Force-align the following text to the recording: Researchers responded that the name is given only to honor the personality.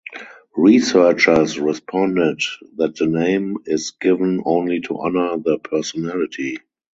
Researchers 0.57 1.59
responded 1.59 2.41
that 2.77 2.95
the 2.95 3.05
name 3.05 3.57
is 3.67 3.91
given 4.01 4.41
only 4.45 4.79
to 4.81 4.97
honor 4.97 5.37
the 5.37 5.59
personality. 5.59 6.57